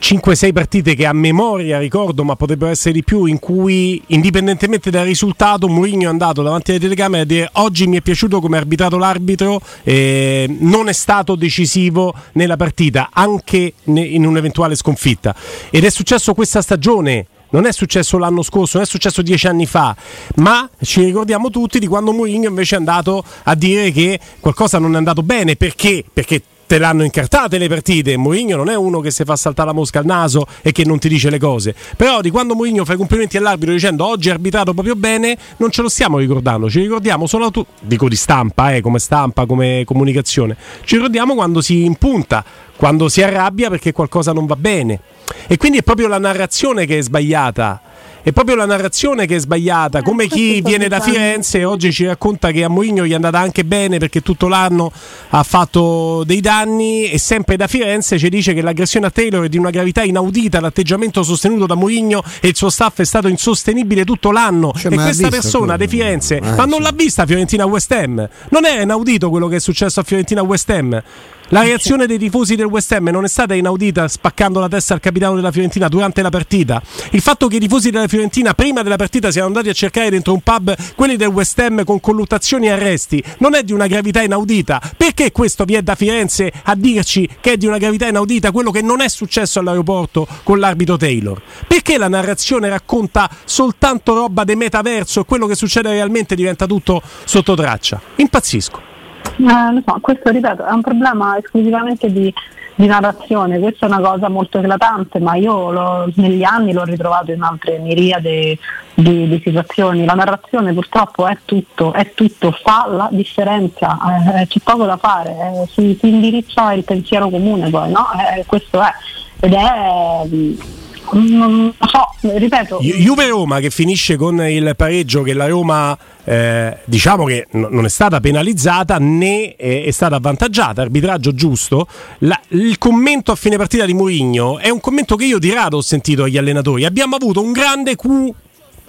5-6 0.00 0.52
partite 0.52 0.94
che 0.94 1.04
a 1.04 1.12
memoria 1.12 1.80
ricordo, 1.80 2.22
ma 2.22 2.36
potrebbero 2.36 2.70
essere 2.70 2.92
di 2.92 3.02
più, 3.02 3.24
in 3.24 3.40
cui 3.40 4.00
indipendentemente 4.08 4.88
dal 4.88 5.04
risultato 5.04 5.66
Mourinho 5.66 6.04
è 6.04 6.10
andato 6.10 6.42
davanti 6.42 6.70
alle 6.70 6.78
telecamere 6.78 7.22
a 7.22 7.26
dire 7.26 7.48
oggi 7.54 7.88
mi 7.88 7.96
è 7.96 8.00
piaciuto 8.00 8.38
come 8.38 8.56
ha 8.56 8.60
arbitrato 8.60 8.96
l'arbitro, 8.96 9.60
eh, 9.82 10.46
non 10.60 10.86
è 10.86 10.92
stato 10.92 11.34
decisivo 11.34 12.14
nella 12.34 12.54
partita, 12.54 13.08
anche 13.12 13.72
in 13.82 14.24
un'eventuale 14.24 14.76
sconfitta. 14.76 15.34
Ed 15.70 15.82
è 15.82 15.90
successo 15.90 16.34
questa 16.34 16.62
stagione. 16.62 17.26
Non 17.54 17.66
è 17.66 17.72
successo 17.72 18.18
l'anno 18.18 18.42
scorso, 18.42 18.78
non 18.78 18.86
è 18.86 18.88
successo 18.88 19.22
dieci 19.22 19.46
anni 19.46 19.64
fa, 19.64 19.94
ma 20.38 20.68
ci 20.82 21.04
ricordiamo 21.04 21.50
tutti 21.50 21.78
di 21.78 21.86
quando 21.86 22.12
Mourinho 22.12 22.48
invece 22.48 22.74
è 22.74 22.78
andato 22.78 23.24
a 23.44 23.54
dire 23.54 23.92
che 23.92 24.18
qualcosa 24.40 24.80
non 24.80 24.94
è 24.94 24.96
andato 24.96 25.22
bene. 25.22 25.54
Perché? 25.54 26.04
Perché 26.12 26.42
te 26.66 26.78
l'hanno 26.78 27.04
incartate 27.04 27.58
le 27.58 27.68
partite. 27.68 28.16
Mourinho 28.16 28.56
non 28.56 28.68
è 28.68 28.76
uno 28.76 29.00
che 29.00 29.10
si 29.10 29.24
fa 29.24 29.36
saltare 29.36 29.68
la 29.68 29.74
mosca 29.74 29.98
al 29.98 30.06
naso 30.06 30.46
e 30.62 30.72
che 30.72 30.84
non 30.84 30.98
ti 30.98 31.08
dice 31.08 31.30
le 31.30 31.38
cose. 31.38 31.74
Però 31.96 32.20
di 32.20 32.30
quando 32.30 32.54
Mourinho 32.54 32.84
fa 32.84 32.94
i 32.94 32.96
complimenti 32.96 33.36
all'arbitro 33.36 33.72
dicendo 33.72 34.06
oggi 34.06 34.30
ha 34.30 34.32
arbitrato 34.32 34.72
proprio 34.72 34.96
bene, 34.96 35.36
non 35.58 35.70
ce 35.70 35.82
lo 35.82 35.88
stiamo 35.88 36.18
ricordando. 36.18 36.68
Ci 36.68 36.80
ricordiamo 36.80 37.26
solo 37.26 37.50
tu, 37.50 37.64
dico 37.80 38.08
di 38.08 38.16
stampa, 38.16 38.74
eh, 38.74 38.80
come 38.80 38.98
stampa, 38.98 39.46
come 39.46 39.82
comunicazione. 39.84 40.56
Ci 40.84 40.96
ricordiamo 40.96 41.34
quando 41.34 41.60
si 41.60 41.84
impunta, 41.84 42.44
quando 42.76 43.08
si 43.08 43.22
arrabbia 43.22 43.70
perché 43.70 43.92
qualcosa 43.92 44.32
non 44.32 44.46
va 44.46 44.56
bene. 44.56 45.00
E 45.46 45.56
quindi 45.56 45.78
è 45.78 45.82
proprio 45.82 46.08
la 46.08 46.18
narrazione 46.18 46.86
che 46.86 46.98
è 46.98 47.02
sbagliata. 47.02 47.83
È 48.24 48.32
proprio 48.32 48.56
la 48.56 48.64
narrazione 48.64 49.26
che 49.26 49.36
è 49.36 49.38
sbagliata, 49.38 50.00
come 50.00 50.26
chi 50.28 50.62
viene 50.62 50.88
da 50.88 50.98
Firenze 50.98 51.58
e 51.58 51.64
oggi 51.66 51.92
ci 51.92 52.06
racconta 52.06 52.50
che 52.52 52.64
a 52.64 52.68
Mourinho 52.70 53.04
gli 53.04 53.10
è 53.10 53.14
andata 53.14 53.38
anche 53.38 53.66
bene 53.66 53.98
perché 53.98 54.22
tutto 54.22 54.48
l'anno 54.48 54.90
ha 55.28 55.42
fatto 55.42 56.24
dei 56.24 56.40
danni 56.40 57.10
e 57.10 57.18
sempre 57.18 57.56
da 57.56 57.66
Firenze 57.66 58.18
ci 58.18 58.30
dice 58.30 58.54
che 58.54 58.62
l'aggressione 58.62 59.06
a 59.06 59.10
Taylor 59.10 59.44
è 59.44 59.48
di 59.50 59.58
una 59.58 59.68
gravità 59.68 60.02
inaudita, 60.02 60.58
l'atteggiamento 60.58 61.22
sostenuto 61.22 61.66
da 61.66 61.74
Mourinho 61.74 62.22
e 62.40 62.48
il 62.48 62.56
suo 62.56 62.70
staff 62.70 63.00
è 63.00 63.04
stato 63.04 63.28
insostenibile 63.28 64.04
tutto 64.04 64.30
l'anno 64.30 64.72
Cioè, 64.74 64.90
e 64.92 64.96
questa 64.96 65.28
persona 65.28 65.74
quello? 65.76 65.84
di 65.84 65.88
Firenze, 65.88 66.36
Eh, 66.38 66.40
ma 66.40 66.64
non 66.64 66.78
sì. 66.78 66.82
l'ha 66.82 66.92
vista 66.94 67.26
Fiorentina 67.26 67.66
West 67.66 67.92
Ham, 67.92 68.26
non 68.48 68.64
era 68.64 68.80
inaudito 68.80 69.28
quello 69.28 69.48
che 69.48 69.56
è 69.56 69.60
successo 69.60 70.00
a 70.00 70.02
Fiorentina 70.02 70.42
West 70.42 70.70
Ham. 70.70 71.02
La 71.48 71.60
reazione 71.60 72.06
dei 72.06 72.18
tifosi 72.18 72.56
del 72.56 72.64
West 72.66 72.90
Ham 72.92 73.08
non 73.08 73.24
è 73.24 73.28
stata 73.28 73.54
inaudita 73.54 74.08
spaccando 74.08 74.60
la 74.60 74.68
testa 74.68 74.94
al 74.94 75.00
capitano 75.00 75.34
della 75.34 75.52
Fiorentina 75.52 75.88
durante 75.88 76.22
la 76.22 76.30
partita. 76.30 76.82
Il 77.10 77.20
fatto 77.20 77.48
che 77.48 77.56
i 77.56 77.60
tifosi 77.60 77.90
della 77.90 78.08
Fiorentina 78.08 78.54
prima 78.54 78.82
della 78.82 78.96
partita 78.96 79.30
siano 79.30 79.48
andati 79.48 79.68
a 79.68 79.74
cercare 79.74 80.08
dentro 80.08 80.32
un 80.32 80.40
pub 80.40 80.74
quelli 80.94 81.16
del 81.16 81.28
West 81.28 81.58
Ham 81.58 81.84
con 81.84 82.00
colluttazioni 82.00 82.66
e 82.66 82.70
arresti 82.70 83.22
non 83.38 83.54
è 83.54 83.62
di 83.62 83.72
una 83.72 83.86
gravità 83.86 84.22
inaudita. 84.22 84.80
Perché 84.96 85.32
questo 85.32 85.64
vi 85.64 85.74
è 85.74 85.82
da 85.82 85.94
Firenze 85.94 86.50
a 86.62 86.74
dirci 86.74 87.28
che 87.40 87.52
è 87.52 87.56
di 87.58 87.66
una 87.66 87.78
gravità 87.78 88.08
inaudita 88.08 88.50
quello 88.50 88.70
che 88.70 88.80
non 88.80 89.02
è 89.02 89.08
successo 89.08 89.58
all'aeroporto 89.58 90.26
con 90.44 90.58
l'arbitro 90.58 90.96
Taylor? 90.96 91.40
Perché 91.66 91.98
la 91.98 92.08
narrazione 92.08 92.70
racconta 92.70 93.28
soltanto 93.44 94.14
roba 94.14 94.44
del 94.44 94.56
metaverso 94.56 95.20
e 95.20 95.24
quello 95.26 95.46
che 95.46 95.56
succede 95.56 95.90
realmente 95.90 96.34
diventa 96.34 96.64
tutto 96.64 97.02
sotto 97.24 97.54
traccia? 97.54 98.00
Impazzisco. 98.16 98.93
Eh, 99.36 99.82
so, 99.84 99.98
questo 100.00 100.30
ripeto 100.30 100.64
è 100.64 100.72
un 100.72 100.80
problema 100.80 101.36
esclusivamente 101.36 102.12
di, 102.12 102.32
di 102.76 102.86
narrazione, 102.86 103.58
questa 103.58 103.86
è 103.86 103.88
una 103.88 104.00
cosa 104.00 104.28
molto 104.28 104.58
eclatante, 104.58 105.18
ma 105.18 105.34
io 105.34 106.12
negli 106.14 106.42
anni 106.42 106.72
l'ho 106.72 106.84
ritrovato 106.84 107.32
in 107.32 107.42
altre 107.42 107.78
miriade 107.78 108.58
di, 108.94 109.28
di 109.28 109.40
situazioni. 109.44 110.04
La 110.04 110.14
narrazione 110.14 110.72
purtroppo 110.72 111.26
è 111.26 111.36
tutto, 111.44 111.92
è 111.92 112.12
tutto, 112.14 112.52
fa 112.52 112.86
la 112.88 113.08
differenza, 113.10 113.98
eh, 114.40 114.46
c'è 114.46 114.60
poco 114.62 114.84
da 114.84 114.96
fare, 114.96 115.30
eh, 115.30 115.66
si, 115.72 115.96
si 115.98 116.08
indirizza 116.08 116.72
il 116.72 116.84
pensiero 116.84 117.28
comune 117.28 117.70
poi, 117.70 117.90
no? 117.90 118.06
Eh, 118.36 118.44
questo 118.46 118.80
è. 118.80 118.92
Ed 119.40 119.52
è. 119.52 120.82
Non 121.12 121.72
lo 121.76 121.86
so, 121.88 122.28
ripeto. 122.36 122.78
Ju- 122.80 122.94
Juve 122.96 123.28
Roma 123.28 123.60
che 123.60 123.70
finisce 123.70 124.16
con 124.16 124.40
il 124.46 124.74
pareggio 124.76 125.22
che 125.22 125.32
la 125.34 125.46
Roma 125.46 125.96
eh, 126.24 126.78
diciamo 126.84 127.24
che 127.24 127.46
n- 127.52 127.68
non 127.70 127.84
è 127.84 127.88
stata 127.88 128.18
penalizzata 128.20 128.96
né 128.98 129.54
eh, 129.56 129.84
è 129.84 129.90
stata 129.90 130.16
avvantaggiata, 130.16 130.82
arbitraggio 130.82 131.32
giusto. 131.34 131.86
La- 132.20 132.40
il 132.48 132.78
commento 132.78 133.30
a 133.32 133.36
fine 133.36 133.56
partita 133.56 133.84
di 133.84 133.94
Mourinho 133.94 134.58
è 134.58 134.70
un 134.70 134.80
commento 134.80 135.14
che 135.16 135.26
io 135.26 135.38
di 135.38 135.52
rado 135.52 135.76
ho 135.76 135.82
sentito 135.82 136.24
agli 136.24 136.38
allenatori. 136.38 136.84
Abbiamo 136.84 137.16
avuto 137.16 137.42
un 137.42 137.52
grande 137.52 137.94
Q 137.96 138.30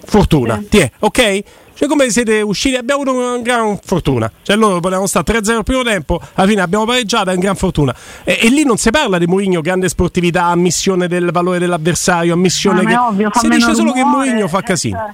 fortuna, 0.06 0.60
Sì. 0.62 0.68
Tiè, 0.70 0.92
ok? 1.00 1.44
Cioè 1.76 1.88
come 1.90 2.10
siete 2.10 2.42
usciti? 2.42 2.76
Abbiamo 2.78 3.02
avuto 3.02 3.18
una 3.18 3.38
gran 3.40 3.78
fortuna. 3.84 4.32
Cioè 4.42 4.56
loro 4.56 4.80
potevano 4.80 5.08
stare 5.08 5.40
3-0 5.40 5.56
al 5.58 5.64
primo 5.64 5.84
tempo, 5.84 6.22
alla 6.36 6.48
fine 6.48 6.62
abbiamo 6.62 6.86
pareggiato, 6.86 7.30
è 7.30 7.34
una 7.34 7.42
gran 7.42 7.56
fortuna. 7.56 7.94
E, 8.24 8.40
e 8.42 8.50
lì 8.50 8.64
non 8.64 8.78
si 8.78 8.90
parla 8.92 9.18
di 9.18 9.26
Mourinho, 9.28 9.60
grande 9.62 9.90
sportività, 9.90 10.46
ammissione 10.46 11.08
del 11.08 11.32
valore 11.32 11.60
dell'avversario, 11.60 12.34
ammissione 12.34 12.82
Ah, 12.82 12.86
che... 12.86 12.96
ovvio, 12.98 13.30
fa 13.30 13.40
si 13.40 13.50
dice 13.50 13.76
solo 13.76 13.92
che 13.92 14.04
Mourinho 14.04 14.48
fa 14.48 14.60
eh, 14.60 14.64
casino. 14.64 14.98
cioè, 14.98 15.14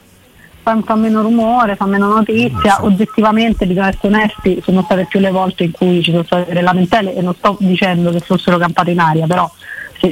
Fa, 0.64 0.80
fa 0.86 0.94
meno 0.94 1.24
rumore, 1.24 1.76
fa 1.76 1.88
meno 1.88 2.08
notizia, 2.14 2.84
oggettivamente 2.86 3.66
bisogna 3.66 3.88
essere 3.88 4.08
onesti, 4.14 4.62
sono 4.64 4.84
state 4.84 5.08
più 5.10 5.20
le 5.20 5.32
volte 5.32 5.64
in 5.64 5.72
cui 5.72 6.04
ci 6.04 6.12
sono 6.12 6.22
state 6.24 6.46
delle 6.50 6.62
lamentele 6.62 7.16
e 7.16 7.22
non 7.24 7.34
sto 7.34 7.58
dicendo 7.60 8.12
che 8.12 8.20
fossero 8.20 8.60
campate 8.60 8.92
in 8.92 9.00
aria, 9.00 9.26
però 9.26 9.50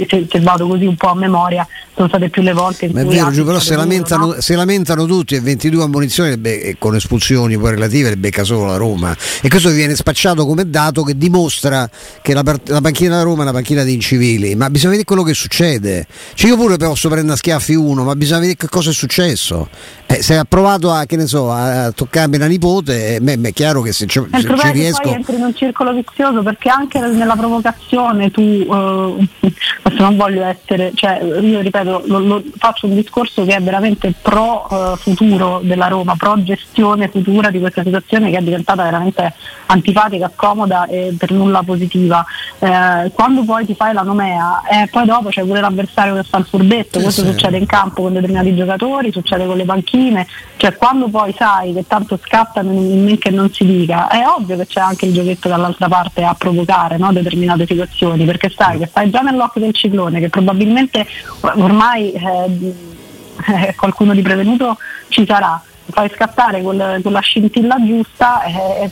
se, 0.07 0.39
vado 0.39 0.67
così 0.67 0.85
un 0.85 0.95
po' 0.95 1.09
a 1.09 1.15
memoria 1.15 1.67
sono 1.95 2.07
state 2.07 2.29
più 2.29 2.41
le 2.41 2.53
volte 2.53 2.85
in 2.85 2.91
Ma 2.93 3.01
è 3.01 3.03
cui... 3.03 3.13
vero, 3.13 3.25
altri 3.25 3.39
Giù, 3.39 3.45
però 3.45 3.59
se 3.59 3.75
lamentano, 3.75 4.25
no? 4.27 4.35
se 4.39 4.55
lamentano 4.55 5.05
tutti 5.05 5.35
e 5.35 5.41
22 5.41 5.83
ammonizioni 5.83 6.29
le 6.29 6.37
be- 6.37 6.61
e 6.61 6.75
con 6.77 6.95
espulsioni 6.95 7.57
poi 7.57 7.71
relative 7.71 8.09
le 8.09 8.17
becca 8.17 8.43
solo 8.43 8.65
la 8.65 8.77
Roma. 8.77 9.15
E 9.41 9.49
questo 9.49 9.69
viene 9.69 9.95
spacciato 9.95 10.45
come 10.45 10.69
dato 10.69 11.03
che 11.03 11.17
dimostra 11.17 11.89
che 12.21 12.33
la, 12.33 12.43
part- 12.43 12.69
la 12.69 12.81
panchina 12.81 13.09
della 13.11 13.23
Roma 13.23 13.39
è 13.39 13.43
una 13.43 13.51
panchina 13.51 13.83
di 13.83 13.93
incivili. 13.93 14.55
Ma 14.55 14.69
bisogna 14.69 14.91
vedere 14.91 15.05
quello 15.05 15.23
che 15.23 15.33
succede. 15.33 16.07
Cioè 16.33 16.49
io 16.49 16.55
pure 16.55 16.77
posso 16.77 17.09
prendere 17.09 17.33
a 17.33 17.37
schiaffi 17.37 17.75
uno, 17.75 18.03
ma 18.03 18.15
bisogna 18.15 18.39
vedere 18.39 18.57
che 18.57 18.67
cosa 18.69 18.91
è 18.91 18.93
successo. 18.93 19.67
Eh, 20.05 20.21
se 20.23 20.37
ha 20.37 20.45
provato 20.45 20.91
a, 20.91 21.05
che 21.05 21.15
ne 21.17 21.27
so, 21.27 21.51
a, 21.51 21.91
toccarmi 21.91 22.37
la 22.37 22.47
nipote, 22.47 23.15
eh, 23.15 23.19
me- 23.19 23.37
me 23.37 23.49
è 23.49 23.53
chiaro 23.53 23.81
che 23.81 23.91
se, 23.91 24.05
ci- 24.07 24.25
se 24.31 24.41
ci 24.41 24.47
è 24.47 24.71
riesco... 24.71 25.01
poi 25.01 25.13
entri 25.13 25.35
in 25.35 25.43
un 25.43 25.55
circolo 25.55 25.93
vizioso 25.93 26.41
perché 26.41 26.69
anche 26.69 26.99
nel- 26.99 27.15
nella 27.15 27.35
provocazione 27.35 28.31
tu, 28.31 28.41
eh, 28.41 29.51
adesso 29.81 30.01
non 30.03 30.15
voglio 30.15 30.43
essere, 30.43 30.91
cioè 30.93 31.21
io 31.21 31.59
ripeto, 31.61 32.03
lo- 32.05 32.19
lo- 32.19 32.43
faccio 32.57 32.87
un 32.87 32.95
discorso 32.95 33.45
che 33.45 33.55
è 33.55 33.61
veramente 33.61 34.13
pro 34.21 34.67
eh, 34.69 34.97
futuro 34.97 35.59
della 35.63 35.87
Roma, 35.87 36.15
pro 36.15 36.41
gestione 36.43 37.09
futura 37.09 37.49
di 37.49 37.59
questa 37.59 37.83
situazione 37.83 38.31
che 38.31 38.37
è 38.37 38.41
diventata 38.41 38.83
veramente 38.83 39.33
antipatica, 39.67 40.31
scomoda 40.33 40.85
e 40.87 41.15
per 41.17 41.31
nulla 41.31 41.63
positiva. 41.63 42.25
Eh, 42.59 43.11
quando 43.13 43.43
poi 43.43 43.65
ti 43.65 43.75
fai 43.75 43.93
la 43.93 44.01
nomea, 44.01 44.61
eh, 44.69 44.87
poi 44.89 45.05
dopo 45.05 45.29
c'è 45.29 45.43
pure 45.43 45.61
l'avversario 45.61 46.15
che 46.15 46.23
fa 46.23 46.37
il 46.37 46.45
furbetto, 46.45 46.99
questo 46.99 47.23
sì. 47.23 47.29
succede 47.29 47.57
in 47.57 47.65
campo 47.65 48.03
con 48.03 48.13
determinati 48.13 48.55
giocatori, 48.55 49.11
succede 49.11 49.45
con 49.45 49.57
le 49.57 49.65
panchine, 49.65 50.27
cioè 50.57 50.75
quando 50.75 51.07
poi 51.07 51.33
sai 51.37 51.73
che 51.73 51.85
tanto 51.87 52.19
scattano 52.21 52.71
in 52.71 53.03
men 53.03 53.17
che 53.17 53.29
non 53.29 53.51
si 53.51 53.65
dica, 53.65 54.07
è 54.07 54.25
ovvio 54.25 54.57
che 54.57 54.65
c'è 54.65 54.79
anche 54.79 55.05
il 55.05 55.13
giochetto 55.13 55.47
dall'altra 55.47 55.87
parte 55.87 56.23
a 56.23 56.33
provocare 56.33 56.97
no, 56.97 57.11
determinate 57.11 57.65
situazioni, 57.65 58.25
perché 58.25 58.49
sai 58.49 58.79
che 58.79 58.87
stai 58.87 59.09
già 59.09 59.21
nell'occhio 59.21 59.61
del 59.61 59.68
ciclone, 59.73 60.19
che 60.19 60.29
probabilmente 60.29 61.05
ormai 61.41 62.11
eh, 62.11 63.73
qualcuno 63.75 64.13
di 64.13 64.21
prevenuto 64.21 64.77
ci 65.09 65.25
sarà. 65.25 65.61
Fai 65.91 66.09
scattare 66.13 66.61
quel- 66.61 66.99
quella 67.01 67.19
scintilla 67.19 67.77
giusta, 67.83 68.43
eh, 68.43 68.51
è, 68.83 68.91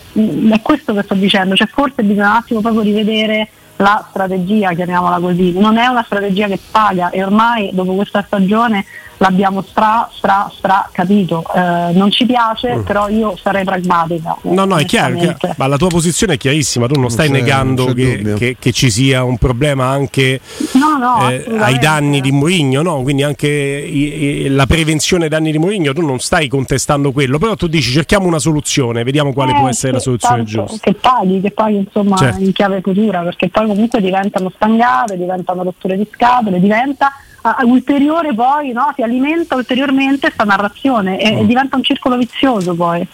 è 0.52 0.62
questo 0.62 0.94
che 0.94 1.04
sto 1.04 1.14
dicendo, 1.14 1.56
cioè 1.56 1.68
forse 1.68 2.04
bisogna 2.04 2.30
un 2.30 2.36
attimo 2.38 2.62
proprio 2.62 2.82
rivedere 2.82 3.50
la 3.78 4.06
strategia, 4.10 4.74
chiamiamola 4.74 5.20
così, 5.20 5.52
non 5.54 5.78
è 5.78 5.86
una 5.86 6.04
strategia 6.04 6.48
che 6.48 6.60
paga 6.72 7.12
e 7.12 7.24
ormai 7.24 7.70
dopo 7.74 7.94
questa 7.94 8.24
stagione 8.26 8.86
l'abbiamo 9.18 9.62
stra 9.64 10.10
stra 10.14 10.52
stra 10.56 10.90
capito, 10.92 11.44
Eh, 11.56 11.92
non 11.94 12.12
ci 12.12 12.26
piace, 12.26 12.82
però 12.86 13.08
io 13.10 13.36
sarei 13.42 13.64
pragmatica. 13.64 14.38
Mm. 14.48 14.54
No, 14.54 14.66
no, 14.66 14.78
è 14.78 14.86
chiaro, 14.86 15.16
chiaro. 15.18 15.38
ma 15.58 15.68
la 15.68 15.78
tua 15.78 15.88
posizione 15.90 16.34
è 16.34 16.38
chiarissima, 16.38 16.86
tu 16.88 16.94
non, 16.94 17.02
Non 17.04 17.12
stai 17.12 17.30
negando 17.30 17.86
non 17.86 17.94
che, 17.96 18.34
che- 18.38 18.56
che 18.60 18.72
ci 18.72 18.90
sia 18.92 19.24
un 19.24 19.38
problema 19.38 19.86
anche 19.88 20.40
No, 20.74 20.98
no, 20.98 21.30
eh, 21.30 21.46
ai 21.60 21.80
danni 21.80 22.22
di 22.22 22.32
Mourinho, 22.32 22.82
no? 22.82 23.02
quindi 23.02 23.24
anche 23.24 23.48
i- 23.48 24.44
i- 24.46 24.48
la 24.50 24.66
prevenzione 24.66 25.24
ai 25.26 25.30
danni 25.30 25.52
di 25.52 25.58
Mourinho, 25.58 25.94
tu 25.94 26.06
non 26.06 26.20
stai 26.20 26.48
contestando 26.48 27.12
quello, 27.12 27.38
però 27.40 27.56
tu 27.56 27.68
dici 27.68 27.92
cerchiamo 27.92 28.26
una 28.28 28.40
soluzione, 28.40 29.04
vediamo 29.04 29.34
quale 29.34 29.52
Eh, 29.52 29.56
può 29.60 29.68
essere 29.68 29.94
la 29.94 30.00
soluzione 30.00 30.44
tanto 30.44 30.50
giusta. 30.52 30.78
Che 30.82 30.94
paghi, 30.94 31.42
che 31.42 31.52
paghi 31.52 31.76
insomma 31.78 32.18
Certo. 32.18 32.44
in 32.44 32.52
chiave 32.52 32.82
futura, 32.82 33.22
perché 33.22 33.50
poi 33.50 33.68
comunque 33.68 34.02
diventano 34.02 34.52
stangate, 34.54 35.18
diventano 35.18 35.64
rotture 35.64 35.98
di 35.98 36.08
scatole, 36.12 36.60
diventa 36.60 37.12
ah, 37.42 37.58
ulteriore 37.64 38.34
poi, 38.34 38.72
no? 38.72 38.92
si 38.96 39.02
alimenta 39.02 39.56
ulteriormente 39.56 40.28
questa 40.28 40.44
narrazione 40.44 41.20
e, 41.20 41.28
e 41.40 41.44
Mm. 41.44 41.46
diventa 41.48 41.76
un 41.76 41.84
circolo 41.84 42.18
vizioso 42.18 42.74
poi. 42.76 43.08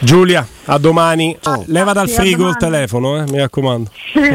Giulia, 0.00 0.46
a 0.66 0.78
domani. 0.78 1.36
Oh. 1.44 1.64
Leva 1.66 1.92
dal 1.92 2.08
Sì, 2.08 2.14
a 2.14 2.20
frigo 2.20 2.48
il 2.48 2.56
telefono, 2.56 3.22
eh, 3.22 3.30
mi 3.30 3.38
raccomando. 3.38 3.90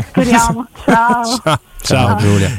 Speriamo. 0.07 0.65
Ciao. 0.85 1.23
Ciao. 1.43 1.59
Ciao. 1.81 2.15
Giulia. 2.17 2.49